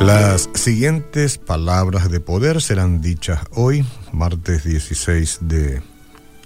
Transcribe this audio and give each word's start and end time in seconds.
Las 0.00 0.48
siguientes 0.54 1.38
palabras 1.38 2.10
de 2.10 2.20
poder 2.20 2.62
serán 2.62 3.00
dichas 3.00 3.40
hoy, 3.50 3.84
martes 4.12 4.64
16 4.64 5.40
de 5.42 5.82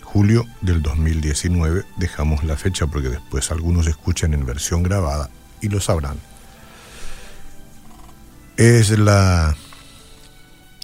julio 0.03 0.47
del 0.63 0.83
2019. 0.83 1.85
Dejamos 1.97 2.45
la 2.45 2.57
fecha 2.57 2.87
porque 2.87 3.09
después 3.09 3.51
algunos 3.51 3.87
escuchan 3.87 4.35
en 4.35 4.47
versión 4.47 4.83
grabada 4.83 5.31
y 5.61 5.69
lo 5.69 5.81
sabrán. 5.81 6.17
Es 8.57 8.91
la 8.99 9.55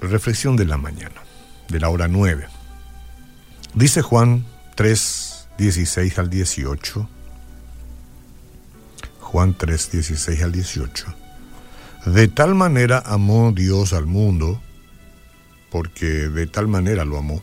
reflexión 0.01 0.57
de 0.57 0.67
la 0.67 0.77
mañana, 0.77 1.23
de 1.69 1.81
la 1.81 1.89
hora 1.89 2.07
9. 2.07 2.47
Dice 3.75 4.03
Juan 4.03 4.45
3, 4.77 5.49
16 5.59 6.19
al 6.19 6.31
18. 6.31 7.09
Juan 9.31 9.55
3, 9.57 9.91
16 9.93 10.43
al 10.43 10.53
18 10.53 11.29
de 12.13 12.29
tal 12.29 12.55
manera 12.55 13.03
amó 13.05 13.53
Dios 13.53 13.93
al 13.93 14.07
mundo, 14.07 14.61
porque 15.71 16.07
de 16.07 16.47
tal 16.47 16.69
manera 16.69 17.05
lo 17.05 17.19
amó, 17.19 17.43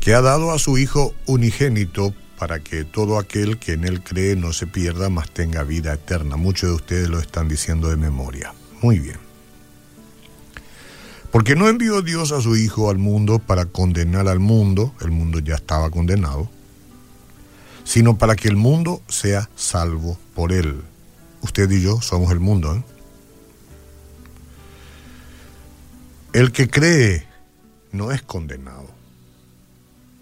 que 0.00 0.14
ha 0.14 0.20
dado 0.20 0.52
a 0.52 0.58
su 0.58 0.76
Hijo 0.78 1.14
unigénito 1.26 2.14
para 2.38 2.60
que 2.60 2.84
todo 2.84 3.18
aquel 3.18 3.58
que 3.58 3.72
en 3.72 3.84
Él 3.84 4.02
cree 4.02 4.36
no 4.36 4.52
se 4.52 4.66
pierda, 4.66 5.08
mas 5.08 5.30
tenga 5.30 5.62
vida 5.62 5.94
eterna. 5.94 6.36
Muchos 6.36 6.70
de 6.70 6.76
ustedes 6.76 7.08
lo 7.08 7.18
están 7.18 7.48
diciendo 7.48 7.88
de 7.88 7.96
memoria. 7.96 8.52
Muy 8.82 8.98
bien. 8.98 9.18
Porque 11.30 11.56
no 11.56 11.68
envió 11.68 12.02
Dios 12.02 12.32
a 12.32 12.40
su 12.40 12.56
Hijo 12.56 12.90
al 12.90 12.98
mundo 12.98 13.38
para 13.38 13.64
condenar 13.64 14.28
al 14.28 14.40
mundo, 14.40 14.94
el 15.00 15.10
mundo 15.10 15.38
ya 15.38 15.54
estaba 15.54 15.90
condenado, 15.90 16.50
sino 17.84 18.18
para 18.18 18.34
que 18.34 18.48
el 18.48 18.56
mundo 18.56 19.02
sea 19.08 19.48
salvo 19.54 20.18
por 20.34 20.52
Él. 20.52 20.82
Usted 21.42 21.70
y 21.70 21.82
yo 21.82 22.00
somos 22.00 22.32
el 22.32 22.40
mundo, 22.40 22.74
¿eh? 22.74 22.82
El 26.32 26.50
que 26.50 26.68
cree 26.68 27.26
no 27.92 28.10
es 28.10 28.22
condenado, 28.22 28.88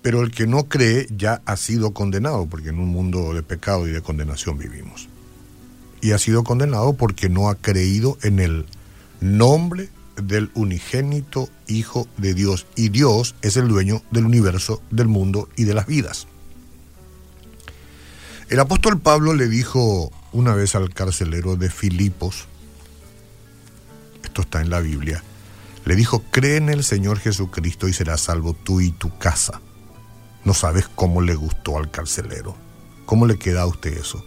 pero 0.02 0.20
el 0.22 0.30
que 0.30 0.46
no 0.46 0.64
cree 0.64 1.06
ya 1.16 1.40
ha 1.46 1.56
sido 1.56 1.94
condenado, 1.94 2.44
porque 2.46 2.68
en 2.68 2.80
un 2.80 2.88
mundo 2.88 3.32
de 3.32 3.42
pecado 3.42 3.88
y 3.88 3.92
de 3.92 4.02
condenación 4.02 4.58
vivimos. 4.58 5.08
Y 6.02 6.10
ha 6.10 6.18
sido 6.18 6.44
condenado 6.44 6.92
porque 6.94 7.30
no 7.30 7.48
ha 7.48 7.54
creído 7.54 8.18
en 8.22 8.40
el 8.40 8.66
nombre 9.20 9.88
del 10.16 10.50
unigénito 10.54 11.48
Hijo 11.66 12.06
de 12.18 12.34
Dios. 12.34 12.66
Y 12.76 12.90
Dios 12.90 13.34
es 13.40 13.56
el 13.56 13.68
dueño 13.68 14.02
del 14.10 14.26
universo, 14.26 14.82
del 14.90 15.08
mundo 15.08 15.48
y 15.56 15.64
de 15.64 15.74
las 15.74 15.86
vidas. 15.86 16.26
El 18.52 18.60
apóstol 18.60 19.00
Pablo 19.00 19.32
le 19.32 19.48
dijo 19.48 20.12
una 20.30 20.54
vez 20.54 20.74
al 20.74 20.92
carcelero 20.92 21.56
de 21.56 21.70
Filipos, 21.70 22.48
esto 24.22 24.42
está 24.42 24.60
en 24.60 24.68
la 24.68 24.80
Biblia, 24.80 25.24
le 25.86 25.96
dijo, 25.96 26.22
cree 26.30 26.58
en 26.58 26.68
el 26.68 26.84
Señor 26.84 27.18
Jesucristo 27.18 27.88
y 27.88 27.94
serás 27.94 28.20
salvo 28.20 28.52
tú 28.52 28.82
y 28.82 28.90
tu 28.90 29.16
casa. 29.16 29.62
No 30.44 30.52
sabes 30.52 30.86
cómo 30.94 31.22
le 31.22 31.34
gustó 31.34 31.78
al 31.78 31.90
carcelero. 31.90 32.54
¿Cómo 33.06 33.26
le 33.26 33.38
queda 33.38 33.62
a 33.62 33.66
usted 33.66 33.96
eso? 33.96 34.22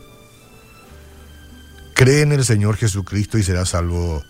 Cree 1.94 2.22
en 2.23 2.31
el 2.31 2.44
Señor 2.46 2.78
Jesucristo 2.78 3.38
y 3.38 3.44
serás 3.44 3.70
salvo, 3.70 4.23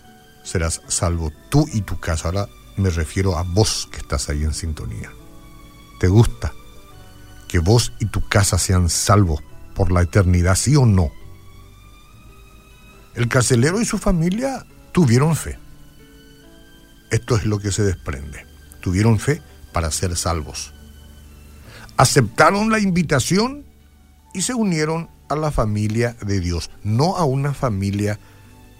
serás 0.44 0.82
salvo 0.88 1.32
tú 1.48 1.66
y 1.72 1.80
tu 1.80 1.98
casa. 1.98 2.28
Ahora 2.28 2.48
me 2.76 2.90
refiero 2.90 3.38
a 3.38 3.44
vos 3.44 3.88
que 3.90 4.00
estás 4.00 4.28
ahí 4.28 4.44
en 4.44 4.52
sintonía. 4.52 5.10
¿Te 5.98 6.08
gusta 6.08 6.52
que 7.48 7.60
vos 7.60 7.94
y 7.98 8.04
tu 8.04 8.28
casa 8.28 8.58
sean 8.58 8.90
salvos 8.90 9.40
por 9.76 9.92
la 9.92 10.02
eternidad, 10.02 10.56
sí 10.56 10.74
o 10.74 10.86
no? 10.86 11.12
El 13.14 13.28
carcelero 13.28 13.80
y 13.80 13.84
su 13.84 13.98
familia 13.98 14.66
tuvieron 14.92 15.36
fe. 15.36 15.58
Esto 17.10 17.36
es 17.36 17.44
lo 17.44 17.58
que 17.58 17.70
se 17.70 17.82
desprende. 17.82 18.46
Tuvieron 18.80 19.18
fe 19.18 19.42
para 19.72 19.90
ser 19.90 20.16
salvos. 20.16 20.72
Aceptaron 21.98 22.70
la 22.70 22.80
invitación 22.80 23.64
y 24.34 24.42
se 24.42 24.54
unieron 24.54 25.08
a 25.28 25.36
la 25.36 25.50
familia 25.50 26.16
de 26.24 26.40
Dios, 26.40 26.70
no 26.82 27.16
a 27.16 27.24
una 27.24 27.52
familia 27.52 28.18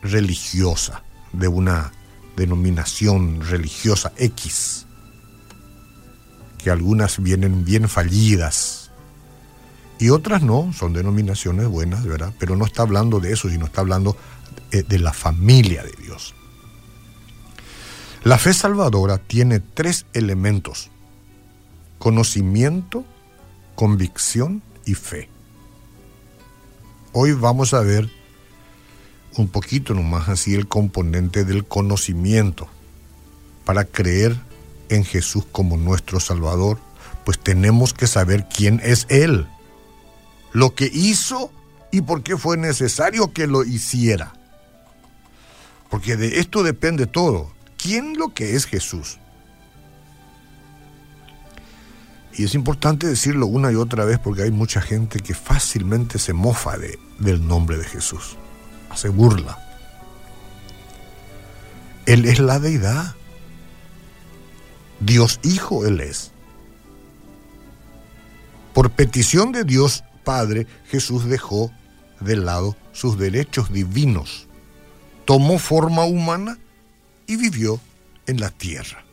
religiosa, 0.02 1.02
de 1.32 1.48
una 1.48 1.92
denominación 2.36 3.42
religiosa 3.42 4.12
X, 4.16 4.86
que 6.58 6.70
algunas 6.70 7.22
vienen 7.22 7.64
bien 7.64 7.88
fallidas 7.88 8.85
y 9.98 10.10
otras 10.10 10.42
no, 10.42 10.72
son 10.72 10.92
denominaciones 10.92 11.66
buenas, 11.68 12.04
¿verdad? 12.04 12.34
Pero 12.38 12.56
no 12.56 12.66
está 12.66 12.82
hablando 12.82 13.20
de 13.20 13.32
eso, 13.32 13.48
sino 13.48 13.66
está 13.66 13.80
hablando 13.80 14.16
eh, 14.70 14.82
de 14.82 14.98
la 14.98 15.12
familia 15.12 15.82
de 15.82 15.92
Dios. 16.02 16.34
La 18.22 18.38
fe 18.38 18.52
salvadora 18.52 19.18
tiene 19.18 19.60
tres 19.60 20.06
elementos, 20.12 20.90
conocimiento, 21.98 23.04
convicción 23.74 24.62
y 24.84 24.94
fe. 24.94 25.30
Hoy 27.12 27.32
vamos 27.32 27.72
a 27.72 27.80
ver 27.80 28.10
un 29.36 29.48
poquito 29.48 29.94
nomás 29.94 30.28
así 30.28 30.54
el 30.54 30.66
componente 30.66 31.44
del 31.44 31.64
conocimiento. 31.64 32.68
Para 33.64 33.84
creer 33.84 34.36
en 34.88 35.04
Jesús 35.04 35.44
como 35.50 35.76
nuestro 35.76 36.20
Salvador, 36.20 36.78
pues 37.24 37.38
tenemos 37.38 37.92
que 37.92 38.06
saber 38.06 38.48
quién 38.48 38.80
es 38.84 39.06
Él, 39.08 39.46
lo 40.56 40.74
que 40.74 40.90
hizo 40.90 41.52
y 41.90 42.00
por 42.00 42.22
qué 42.22 42.38
fue 42.38 42.56
necesario 42.56 43.30
que 43.34 43.46
lo 43.46 43.62
hiciera. 43.62 44.32
Porque 45.90 46.16
de 46.16 46.38
esto 46.38 46.62
depende 46.62 47.06
todo 47.06 47.52
quién 47.76 48.16
lo 48.16 48.32
que 48.32 48.56
es 48.56 48.64
Jesús. 48.64 49.18
Y 52.32 52.44
es 52.44 52.54
importante 52.54 53.06
decirlo 53.06 53.46
una 53.46 53.70
y 53.70 53.74
otra 53.74 54.06
vez 54.06 54.18
porque 54.18 54.44
hay 54.44 54.50
mucha 54.50 54.80
gente 54.80 55.20
que 55.20 55.34
fácilmente 55.34 56.18
se 56.18 56.32
mofa 56.32 56.78
de, 56.78 56.98
del 57.18 57.46
nombre 57.46 57.76
de 57.76 57.84
Jesús, 57.84 58.38
hace 58.88 59.10
burla. 59.10 59.58
Él 62.06 62.24
es 62.24 62.38
la 62.38 62.60
deidad. 62.60 63.14
Dios 65.00 65.38
Hijo 65.42 65.84
Él 65.84 66.00
es. 66.00 66.32
Por 68.72 68.88
petición 68.88 69.52
de 69.52 69.64
Dios 69.64 70.02
Padre, 70.26 70.66
Jesús 70.88 71.26
dejó 71.26 71.70
de 72.18 72.34
lado 72.34 72.76
sus 72.90 73.16
derechos 73.16 73.72
divinos, 73.72 74.48
tomó 75.24 75.60
forma 75.60 76.04
humana 76.04 76.58
y 77.28 77.36
vivió 77.36 77.78
en 78.26 78.40
la 78.40 78.50
tierra. 78.50 79.04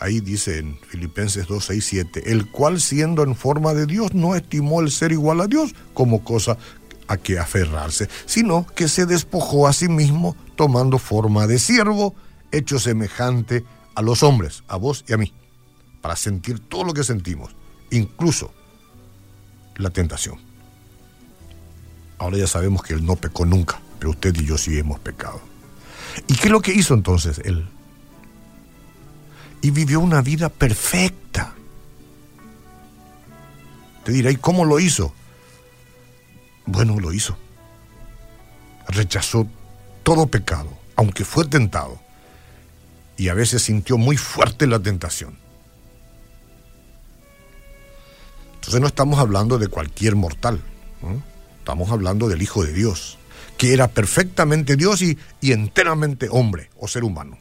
Ahí 0.00 0.20
dice 0.20 0.56
en 0.56 0.78
Filipenses 0.88 1.48
2, 1.48 1.62
6, 1.66 1.84
7, 1.84 2.32
el 2.32 2.50
cual 2.50 2.80
siendo 2.80 3.22
en 3.22 3.36
forma 3.36 3.74
de 3.74 3.84
Dios 3.84 4.14
no 4.14 4.34
estimó 4.34 4.80
el 4.80 4.90
ser 4.90 5.12
igual 5.12 5.42
a 5.42 5.48
Dios 5.48 5.74
como 5.92 6.24
cosa 6.24 6.56
a 7.08 7.18
que 7.18 7.38
aferrarse, 7.38 8.08
sino 8.24 8.66
que 8.74 8.88
se 8.88 9.04
despojó 9.04 9.68
a 9.68 9.74
sí 9.74 9.90
mismo 9.90 10.34
tomando 10.56 10.96
forma 10.96 11.46
de 11.46 11.58
siervo, 11.58 12.14
hecho 12.52 12.78
semejante 12.78 13.66
a 13.94 14.00
los 14.00 14.22
hombres, 14.22 14.64
a 14.66 14.76
vos 14.76 15.04
y 15.06 15.12
a 15.12 15.18
mí, 15.18 15.34
para 16.00 16.16
sentir 16.16 16.58
todo 16.58 16.84
lo 16.84 16.94
que 16.94 17.04
sentimos, 17.04 17.54
incluso 17.90 18.54
la 19.78 19.90
tentación. 19.90 20.38
Ahora 22.18 22.36
ya 22.36 22.46
sabemos 22.46 22.82
que 22.82 22.94
Él 22.94 23.06
no 23.06 23.16
pecó 23.16 23.46
nunca, 23.46 23.80
pero 23.98 24.10
usted 24.10 24.34
y 24.36 24.44
yo 24.44 24.58
sí 24.58 24.78
hemos 24.78 24.98
pecado. 25.00 25.40
¿Y 26.26 26.34
qué 26.34 26.46
es 26.46 26.50
lo 26.50 26.60
que 26.60 26.72
hizo 26.72 26.94
entonces 26.94 27.40
él? 27.44 27.68
Y 29.60 29.70
vivió 29.70 30.00
una 30.00 30.22
vida 30.22 30.48
perfecta. 30.48 31.54
Te 34.04 34.12
dirá, 34.12 34.30
¿y 34.30 34.36
cómo 34.36 34.64
lo 34.64 34.80
hizo? 34.80 35.12
Bueno, 36.66 36.98
lo 36.98 37.12
hizo. 37.12 37.36
Rechazó 38.88 39.46
todo 40.02 40.26
pecado, 40.26 40.70
aunque 40.96 41.24
fue 41.24 41.44
tentado. 41.44 42.00
Y 43.16 43.28
a 43.28 43.34
veces 43.34 43.62
sintió 43.62 43.98
muy 43.98 44.16
fuerte 44.16 44.66
la 44.66 44.78
tentación. 44.78 45.36
Entonces 48.68 48.82
no 48.82 48.88
estamos 48.88 49.18
hablando 49.18 49.56
de 49.56 49.68
cualquier 49.68 50.14
mortal. 50.14 50.60
Estamos 51.60 51.90
hablando 51.90 52.28
del 52.28 52.42
Hijo 52.42 52.62
de 52.62 52.74
Dios 52.74 53.16
que 53.56 53.72
era 53.72 53.88
perfectamente 53.88 54.76
Dios 54.76 55.00
y, 55.00 55.18
enteramente 55.40 56.28
hombre 56.30 56.68
o 56.78 56.86
ser 56.86 57.02
humano. 57.02 57.38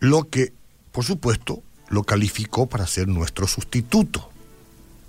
Lo 0.00 0.30
que, 0.30 0.54
por 0.90 1.04
supuesto, 1.04 1.62
lo 1.90 2.04
calificó 2.04 2.66
para 2.66 2.86
ser 2.86 3.08
nuestro 3.08 3.46
sustituto 3.46 4.30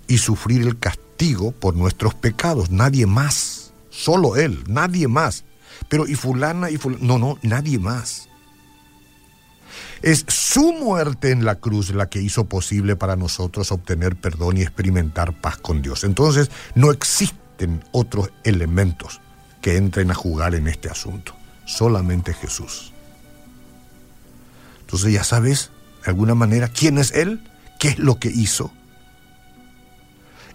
y 0.08 0.18
sufrir 0.18 0.60
el 0.60 0.78
castigo 0.78 1.52
por 1.52 1.74
nuestros 1.74 2.14
pecados. 2.14 2.70
Nadie 2.70 3.06
más, 3.06 3.72
solo 3.88 4.36
Él, 4.36 4.62
nadie 4.68 5.08
más. 5.08 5.44
Pero 5.88 6.06
y 6.06 6.16
fulana 6.16 6.68
y 6.68 6.76
fulana, 6.76 7.02
no, 7.02 7.18
no, 7.18 7.38
nadie 7.40 7.78
más. 7.78 8.28
Es 10.04 10.26
su 10.28 10.74
muerte 10.74 11.30
en 11.30 11.46
la 11.46 11.54
cruz 11.54 11.88
la 11.88 12.10
que 12.10 12.20
hizo 12.20 12.44
posible 12.44 12.94
para 12.94 13.16
nosotros 13.16 13.72
obtener 13.72 14.16
perdón 14.16 14.58
y 14.58 14.60
experimentar 14.60 15.40
paz 15.40 15.56
con 15.56 15.80
Dios. 15.80 16.04
Entonces 16.04 16.50
no 16.74 16.90
existen 16.90 17.82
otros 17.90 18.30
elementos 18.44 19.22
que 19.62 19.78
entren 19.78 20.10
a 20.10 20.14
jugar 20.14 20.54
en 20.54 20.68
este 20.68 20.90
asunto. 20.90 21.34
Solamente 21.64 22.34
Jesús. 22.34 22.92
Entonces 24.80 25.10
ya 25.10 25.24
sabes, 25.24 25.70
de 26.04 26.10
alguna 26.10 26.34
manera, 26.34 26.68
quién 26.68 26.98
es 26.98 27.10
Él, 27.12 27.42
qué 27.80 27.88
es 27.88 27.98
lo 27.98 28.18
que 28.18 28.28
hizo. 28.28 28.74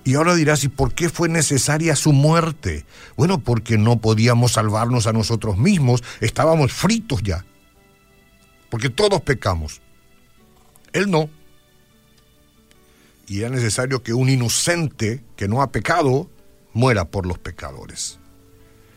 Y 0.03 0.13
ahora 0.13 0.35
dirás, 0.35 0.63
¿y 0.63 0.67
por 0.67 0.93
qué 0.93 1.09
fue 1.09 1.27
necesaria 1.27 1.95
su 1.95 2.13
muerte? 2.13 2.85
Bueno, 3.17 3.39
porque 3.39 3.79
no 3.79 3.97
podíamos 3.99 4.51
salvarnos 4.51 5.07
a 5.07 5.11
nosotros 5.11 5.57
mismos, 5.57 6.03
estábamos 6.21 6.71
fritos 6.71 7.23
ya. 7.23 7.45
Porque 8.69 8.89
todos 8.89 9.21
pecamos. 9.21 9.81
Él 10.93 11.09
no. 11.09 11.29
Y 13.27 13.39
era 13.39 13.49
necesario 13.49 14.01
que 14.01 14.13
un 14.13 14.29
inocente 14.29 15.23
que 15.35 15.47
no 15.47 15.61
ha 15.61 15.71
pecado 15.71 16.29
muera 16.73 17.05
por 17.05 17.25
los 17.25 17.37
pecadores. 17.37 18.19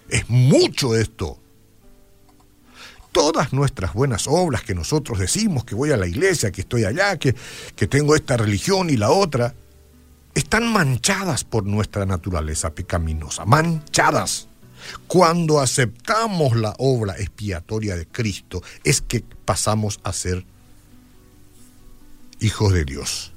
Es 0.08 0.28
mucho 0.28 0.94
esto 0.96 1.38
todas 3.12 3.52
nuestras 3.52 3.92
buenas 3.92 4.26
obras 4.26 4.62
que 4.62 4.74
nosotros 4.74 5.19
decimos, 5.19 5.64
que 5.64 5.74
voy 5.74 5.90
a 5.90 5.96
la 5.96 6.06
iglesia, 6.06 6.50
que 6.50 6.62
estoy 6.62 6.84
allá, 6.84 7.19
que, 7.19 7.36
que 7.76 7.86
tengo 7.86 8.16
esta 8.16 8.36
religión 8.36 8.90
y 8.90 8.96
la 8.96 9.10
otra, 9.10 9.54
están 10.34 10.72
manchadas 10.72 11.44
por 11.44 11.64
nuestra 11.64 12.06
naturaleza 12.06 12.74
pecaminosa, 12.74 13.44
manchadas. 13.44 14.48
Cuando 15.06 15.61
aceptamos 15.61 16.56
la 16.56 16.75
obra 16.79 17.19
expiatoria 17.19 17.96
de 17.96 18.06
Cristo 18.06 18.62
es 18.84 19.00
que 19.00 19.25
pasamos 19.44 20.00
a 20.05 20.12
ser 20.12 20.44
hijos 22.40 22.73
de 22.73 22.84
Dios. 22.84 23.32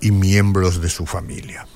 y 0.00 0.10
miembros 0.10 0.80
de 0.80 0.90
su 0.90 1.06
familia. 1.06 1.66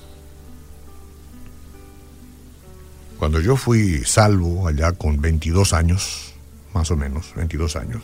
Cuando 3.19 3.39
yo 3.39 3.55
fui 3.55 4.03
salvo 4.05 4.67
allá 4.67 4.93
con 4.93 5.19
22 5.21 5.73
años, 5.73 6.33
más 6.73 6.89
o 6.91 6.95
menos, 6.95 7.33
22 7.35 7.75
años, 7.75 8.03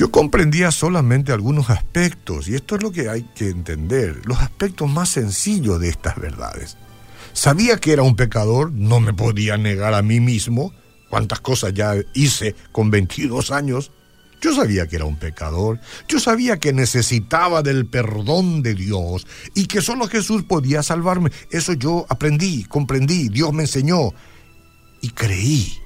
yo 0.00 0.10
comprendía 0.10 0.70
solamente 0.70 1.30
algunos 1.30 1.68
aspectos, 1.68 2.48
y 2.48 2.54
esto 2.54 2.74
es 2.74 2.82
lo 2.82 2.90
que 2.90 3.10
hay 3.10 3.24
que 3.34 3.50
entender, 3.50 4.22
los 4.24 4.40
aspectos 4.40 4.88
más 4.88 5.10
sencillos 5.10 5.78
de 5.78 5.90
estas 5.90 6.16
verdades. 6.16 6.78
Sabía 7.34 7.76
que 7.76 7.92
era 7.92 8.02
un 8.02 8.16
pecador, 8.16 8.72
no 8.72 8.98
me 9.00 9.12
podía 9.12 9.58
negar 9.58 9.92
a 9.92 10.00
mí 10.00 10.18
mismo, 10.18 10.72
cuántas 11.10 11.40
cosas 11.40 11.74
ya 11.74 11.96
hice 12.14 12.56
con 12.72 12.90
22 12.90 13.50
años, 13.50 13.92
yo 14.40 14.54
sabía 14.54 14.86
que 14.86 14.96
era 14.96 15.04
un 15.04 15.18
pecador, 15.18 15.80
yo 16.08 16.18
sabía 16.18 16.58
que 16.58 16.72
necesitaba 16.72 17.60
del 17.60 17.84
perdón 17.84 18.62
de 18.62 18.74
Dios 18.74 19.26
y 19.54 19.66
que 19.66 19.82
solo 19.82 20.08
Jesús 20.08 20.44
podía 20.44 20.82
salvarme. 20.82 21.30
Eso 21.50 21.74
yo 21.74 22.06
aprendí, 22.08 22.64
comprendí, 22.64 23.28
Dios 23.28 23.52
me 23.52 23.64
enseñó 23.64 24.14
y 25.02 25.10
creí. 25.10 25.79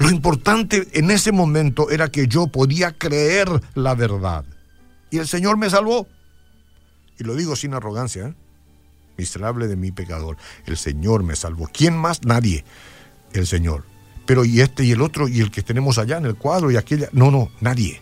Lo 0.00 0.08
importante 0.08 0.88
en 0.94 1.10
ese 1.10 1.30
momento 1.30 1.90
era 1.90 2.10
que 2.10 2.26
yo 2.26 2.46
podía 2.46 2.96
creer 2.96 3.48
la 3.74 3.94
verdad. 3.94 4.46
Y 5.10 5.18
el 5.18 5.28
Señor 5.28 5.58
me 5.58 5.68
salvó. 5.68 6.08
Y 7.18 7.24
lo 7.24 7.36
digo 7.36 7.54
sin 7.54 7.74
arrogancia, 7.74 8.28
¿eh? 8.28 8.34
miserable 9.18 9.68
de 9.68 9.76
mi 9.76 9.92
pecador. 9.92 10.38
El 10.64 10.78
Señor 10.78 11.22
me 11.22 11.36
salvó. 11.36 11.68
¿Quién 11.70 11.98
más? 11.98 12.24
Nadie. 12.24 12.64
El 13.34 13.46
Señor. 13.46 13.84
Pero 14.24 14.46
y 14.46 14.62
este 14.62 14.84
y 14.84 14.92
el 14.92 15.02
otro 15.02 15.28
y 15.28 15.40
el 15.40 15.50
que 15.50 15.62
tenemos 15.62 15.98
allá 15.98 16.16
en 16.16 16.24
el 16.24 16.36
cuadro 16.36 16.70
y 16.70 16.78
aquella. 16.78 17.10
No, 17.12 17.30
no, 17.30 17.50
nadie. 17.60 18.00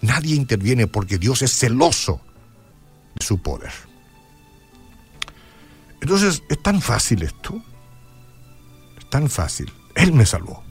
Nadie 0.00 0.36
interviene 0.36 0.86
porque 0.86 1.18
Dios 1.18 1.42
es 1.42 1.52
celoso 1.52 2.22
de 3.16 3.26
su 3.26 3.36
poder. 3.36 3.72
Entonces, 6.00 6.42
es 6.48 6.62
tan 6.62 6.80
fácil 6.80 7.22
esto. 7.22 7.62
Es 8.98 9.10
tan 9.10 9.28
fácil. 9.28 9.70
Él 9.94 10.14
me 10.14 10.24
salvó. 10.24 10.63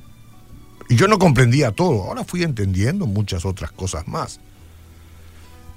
Y 0.89 0.95
yo 0.95 1.07
no 1.07 1.19
comprendía 1.19 1.71
todo. 1.71 2.03
Ahora 2.03 2.23
fui 2.23 2.43
entendiendo 2.43 3.05
muchas 3.05 3.45
otras 3.45 3.71
cosas 3.71 4.07
más. 4.07 4.39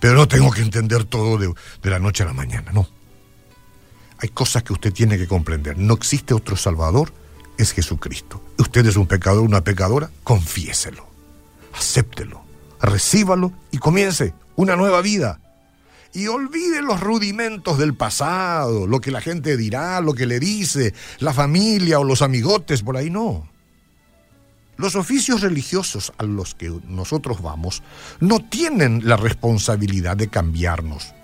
Pero 0.01 0.15
no 0.15 0.29
tengo 0.29 0.51
que 0.51 0.63
entender 0.63 1.05
todo 1.05 1.39
de, 1.39 1.53
la 1.91 1.99
noche 1.99 2.23
a 2.23 2.27
la 2.27 2.33
mañana, 2.33 2.73
no. 2.73 2.87
Hay 4.19 4.29
cosas 4.31 4.63
que 4.63 4.73
usted 4.73 4.93
tiene 4.93 5.19
que 5.19 5.27
comprender. 5.27 5.79
No 5.79 5.95
existe 5.95 6.35
otro 6.35 6.57
Salvador 6.57 7.13
es 7.59 7.73
Jesucristo. 7.73 8.43
Usted 8.59 8.87
es 8.87 8.97
un 8.97 9.07
pecador, 9.07 9.43
una 9.43 9.65
pecadora, 9.65 10.11
confiéselo, 10.23 11.07
acéptelo, 11.75 12.43
recíbalo 12.81 13.53
y 13.71 13.79
comience 13.79 14.35
una 14.57 14.77
nueva 14.77 15.01
vida. 15.01 15.41
Y 16.13 16.29
olvide 16.29 16.81
los 16.83 17.01
rudimentos 17.01 17.79
del 17.79 17.95
pasado, 17.95 18.87
lo 18.87 19.01
que 19.01 19.11
la 19.11 19.21
gente 19.21 19.57
dirá, 19.57 20.01
lo 20.01 20.15
que 20.15 20.27
le 20.27 20.41
dice, 20.41 20.95
la 21.19 21.35
familia 21.35 21.99
o 21.99 22.05
los 22.05 22.23
amigotes, 22.23 22.83
por 22.83 22.97
ahí 22.97 23.11
no. 23.11 23.47
Los 24.77 24.95
oficios 24.95 25.41
religiosos 25.41 26.13
a 26.19 26.25
los 26.25 26.55
que 26.55 26.71
nosotros 26.87 27.41
vamos 27.41 27.83
no 28.21 28.41
tienen 28.41 29.03
la 29.05 29.17
responsabilidad 29.17 30.17
de 30.17 30.29
cambiarnos 30.29 31.15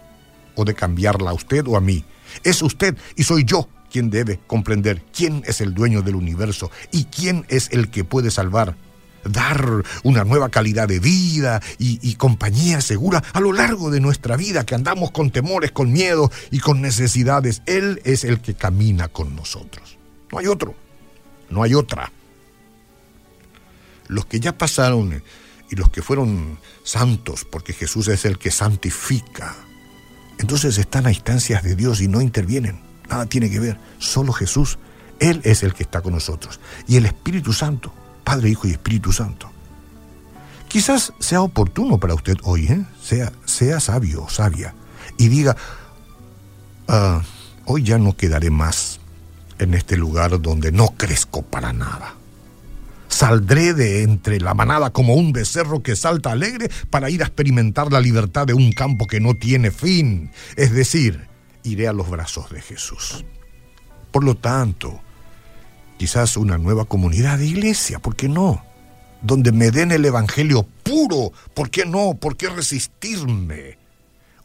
o 0.55 0.65
de 0.65 0.75
cambiarla 0.75 1.31
a 1.31 1.35
usted 1.35 1.67
o 1.67 1.77
a 1.77 1.81
mí. 1.81 2.05
Es 2.45 2.63
usted 2.63 2.97
y 3.15 3.25
soy 3.25 3.45
yo 3.45 3.69
quien 3.91 4.09
debe 4.09 4.41
comprender 4.47 5.03
quién 5.15 5.43
es 5.47 5.61
el 5.61 5.75
dueño 5.75 6.01
del 6.01 6.15
universo 6.15 6.71
y 6.91 7.05
quién 7.05 7.45
es 7.49 7.69
el 7.73 7.91
que 7.91 8.05
puede 8.05 8.31
salvar, 8.31 8.75
dar 9.23 9.83
una 10.03 10.25
nueva 10.25 10.49
calidad 10.49 10.89
de 10.89 10.99
vida 10.99 11.61
y, 11.79 12.15
compañía 12.15 12.81
segura 12.81 13.23
a 13.35 13.41
lo 13.41 13.53
largo 13.53 13.91
de 13.91 14.01
nuestra 14.01 14.37
vida, 14.37 14.65
que 14.65 14.75
andamos 14.75 15.11
con 15.11 15.31
temores, 15.31 15.73
con 15.73 15.93
miedo 15.93 16.31
y 16.51 16.61
con 16.61 16.81
necesidades. 16.81 17.61
Él 17.67 18.01
es 18.05 18.25
el 18.25 18.41
que 18.41 18.55
camina 18.55 19.09
con 19.09 19.37
nosotros. 19.37 19.99
No 20.31 20.39
hay 20.39 20.47
otro, 20.47 20.75
no 21.51 21.63
hay 21.63 21.75
otra. 21.75 22.11
Los 24.13 24.27
que 24.27 24.41
ya 24.41 24.57
pasaron 24.57 25.23
y 25.71 25.77
los 25.77 25.91
que 25.91 26.03
fueron 26.03 26.59
santos, 26.85 27.45
porque 27.45 27.73
Jesús 27.73 28.09
es 28.09 28.25
el 28.25 28.39
que 28.39 28.51
santifica, 28.51 29.57
entonces 30.39 30.79
están 30.79 31.07
a 31.07 31.11
instancias 31.11 31.63
de 31.63 31.77
Dios 31.77 32.01
y 32.01 32.09
no 32.09 32.21
intervienen 32.21 32.93
nada 33.13 33.27
tiene 33.27 33.51
que 33.51 33.61
ver, 33.61 33.79
solo 33.99 34.33
Jesús. 34.33 34.79
Él 35.21 35.41
es 35.45 35.63
el 35.63 35.75
que 35.75 35.85
está 35.85 36.01
con 36.01 36.13
nosotros. 36.15 36.61
Y 36.89 36.97
el 36.97 37.07
Espíritu 37.07 37.53
Santo, 37.53 37.93
Padre, 38.25 38.51
Hijo 38.51 38.67
y 38.67 38.73
Espíritu 38.73 39.13
Santo. 39.13 39.51
Quizás 40.69 41.13
sea 41.19 41.43
oportuno 41.43 42.01
para 42.01 42.15
usted 42.15 42.39
hoy, 42.43 42.67
¿eh? 42.67 42.85
sea, 43.01 43.33
sea 43.45 43.79
sabio 43.79 44.25
o 44.25 44.31
sabia, 44.31 44.75
y 45.19 45.29
diga, 45.29 45.55
ah, 46.89 47.23
hoy 47.67 47.83
ya 47.83 47.99
no 47.99 48.17
quedaré 48.17 48.51
más 48.51 48.99
en 49.59 49.75
este 49.75 49.97
lugar 49.97 50.41
donde 50.41 50.73
no 50.73 50.89
crezco 50.97 51.43
para 51.43 51.73
nada. 51.75 52.15
Saldré 53.23 53.73
de 53.73 54.03
entre 54.03 54.41
la 54.41 54.53
manada 54.53 54.91
como 54.91 55.15
un 55.15 55.33
becerro 55.33 55.81
que 55.81 55.95
salta 55.95 56.33
alegre 56.33 56.69
para 56.91 57.09
ir 57.09 57.23
a 57.23 57.27
experimentar 57.27 57.93
la 57.93 58.01
libertad 58.01 58.49
de 58.49 58.53
un 58.53 58.73
campo 58.73 59.07
que 59.07 59.21
no 59.21 59.35
tiene 59.35 59.71
fin. 59.71 60.33
Es 60.57 60.73
decir, 60.73 61.29
iré 61.63 61.87
a 61.87 61.93
los 61.93 62.11
brazos 62.11 62.51
de 62.51 62.61
Jesús. 62.61 63.25
Por 64.11 64.25
lo 64.25 64.35
tanto, 64.35 65.01
quizás 65.99 66.37
una 66.37 66.59
nueva 66.59 66.85
comunidad 66.85 67.39
de 67.39 67.47
iglesia, 67.47 68.01
¿por 68.01 68.17
qué 68.17 68.29
no? 68.29 68.65
Donde 69.23 69.53
me 69.53 69.71
den 69.71 69.93
el 69.93 70.05
Evangelio 70.05 70.67
puro, 70.83 71.31
¿por 71.55 71.71
qué 71.71 71.87
no? 71.87 72.15
¿Por 72.15 72.37
qué 72.37 72.49
resistirme? 72.49 73.79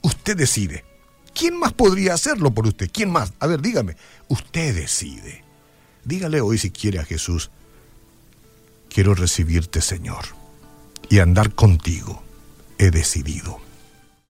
Usted 0.04 0.38
decide. 0.38 0.86
¿Quién 1.34 1.58
más 1.58 1.74
podría 1.74 2.14
hacerlo 2.14 2.52
por 2.52 2.68
usted? 2.68 2.92
¿Quién 2.94 3.10
más? 3.10 3.34
A 3.40 3.48
ver, 3.48 3.60
dígame. 3.60 3.98
Usted 4.28 4.76
decide. 4.76 5.44
Dígale 6.06 6.42
hoy 6.42 6.60
si 6.60 6.70
quiere 6.70 7.00
a 7.00 7.06
Jesús, 7.06 7.50
quiero 8.98 9.14
recibirte 9.14 9.80
Señor 9.80 10.26
y 11.08 11.20
andar 11.20 11.54
contigo. 11.54 12.24
He 12.80 12.90
decidido. 12.90 13.60